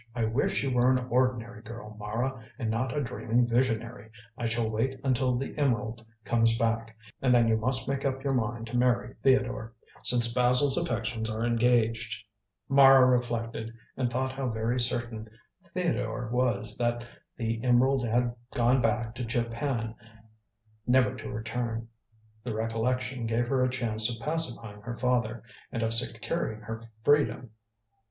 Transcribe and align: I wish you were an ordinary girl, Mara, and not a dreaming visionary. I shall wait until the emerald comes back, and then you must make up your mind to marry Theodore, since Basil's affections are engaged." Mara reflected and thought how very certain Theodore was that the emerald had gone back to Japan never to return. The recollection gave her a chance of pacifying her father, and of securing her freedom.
I 0.15 0.25
wish 0.25 0.63
you 0.63 0.71
were 0.71 0.89
an 0.89 0.97
ordinary 1.11 1.61
girl, 1.61 1.95
Mara, 1.99 2.43
and 2.57 2.71
not 2.71 2.97
a 2.97 3.03
dreaming 3.03 3.45
visionary. 3.45 4.09
I 4.35 4.47
shall 4.47 4.67
wait 4.67 4.99
until 5.03 5.35
the 5.37 5.55
emerald 5.59 6.03
comes 6.25 6.57
back, 6.57 6.97
and 7.21 7.31
then 7.31 7.47
you 7.47 7.55
must 7.55 7.87
make 7.87 8.03
up 8.03 8.23
your 8.23 8.33
mind 8.33 8.65
to 8.65 8.77
marry 8.77 9.13
Theodore, 9.21 9.73
since 10.01 10.33
Basil's 10.33 10.75
affections 10.75 11.29
are 11.29 11.45
engaged." 11.45 12.23
Mara 12.67 13.05
reflected 13.05 13.75
and 13.95 14.09
thought 14.09 14.31
how 14.31 14.49
very 14.49 14.79
certain 14.79 15.29
Theodore 15.75 16.29
was 16.31 16.77
that 16.79 17.05
the 17.37 17.63
emerald 17.63 18.03
had 18.03 18.33
gone 18.55 18.81
back 18.81 19.13
to 19.13 19.23
Japan 19.23 19.93
never 20.87 21.15
to 21.15 21.29
return. 21.29 21.87
The 22.43 22.55
recollection 22.55 23.27
gave 23.27 23.47
her 23.49 23.63
a 23.63 23.69
chance 23.69 24.09
of 24.09 24.19
pacifying 24.19 24.81
her 24.81 24.97
father, 24.97 25.43
and 25.71 25.83
of 25.83 25.93
securing 25.93 26.61
her 26.61 26.81
freedom. 27.03 27.51